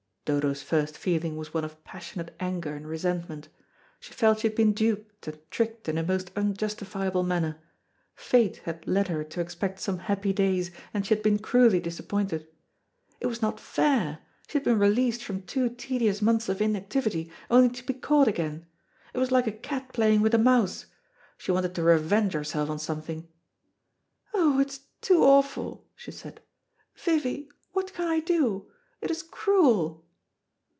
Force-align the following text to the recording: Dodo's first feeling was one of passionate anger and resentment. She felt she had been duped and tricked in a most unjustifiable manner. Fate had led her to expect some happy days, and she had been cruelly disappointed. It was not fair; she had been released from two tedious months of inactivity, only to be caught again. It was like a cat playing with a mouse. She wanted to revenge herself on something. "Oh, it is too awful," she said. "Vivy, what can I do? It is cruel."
Dodo's 0.23 0.61
first 0.61 0.99
feeling 0.99 1.35
was 1.35 1.51
one 1.53 1.65
of 1.65 1.83
passionate 1.83 2.35
anger 2.39 2.75
and 2.75 2.87
resentment. 2.87 3.49
She 3.99 4.13
felt 4.13 4.39
she 4.41 4.47
had 4.47 4.55
been 4.55 4.71
duped 4.71 5.27
and 5.27 5.39
tricked 5.49 5.89
in 5.89 5.97
a 5.97 6.03
most 6.03 6.31
unjustifiable 6.37 7.23
manner. 7.23 7.59
Fate 8.13 8.57
had 8.57 8.87
led 8.87 9.07
her 9.07 9.23
to 9.25 9.41
expect 9.41 9.79
some 9.79 9.97
happy 9.97 10.31
days, 10.31 10.69
and 10.93 11.05
she 11.05 11.15
had 11.15 11.23
been 11.23 11.39
cruelly 11.39 11.79
disappointed. 11.79 12.47
It 13.19 13.25
was 13.27 13.41
not 13.41 13.59
fair; 13.59 14.19
she 14.47 14.59
had 14.59 14.63
been 14.63 14.77
released 14.77 15.23
from 15.23 15.41
two 15.41 15.69
tedious 15.71 16.21
months 16.21 16.47
of 16.47 16.61
inactivity, 16.61 17.31
only 17.49 17.69
to 17.69 17.83
be 17.83 17.95
caught 17.95 18.27
again. 18.27 18.67
It 19.13 19.17
was 19.17 19.31
like 19.31 19.47
a 19.47 19.51
cat 19.51 19.91
playing 19.91 20.21
with 20.21 20.35
a 20.35 20.37
mouse. 20.37 20.85
She 21.37 21.51
wanted 21.51 21.73
to 21.75 21.83
revenge 21.83 22.33
herself 22.33 22.69
on 22.69 22.77
something. 22.77 23.27
"Oh, 24.35 24.59
it 24.59 24.67
is 24.69 24.79
too 25.01 25.23
awful," 25.23 25.89
she 25.95 26.11
said. 26.11 26.41
"Vivy, 26.95 27.49
what 27.73 27.91
can 27.93 28.07
I 28.07 28.19
do? 28.19 28.69
It 29.01 29.09
is 29.09 29.23
cruel." 29.23 30.05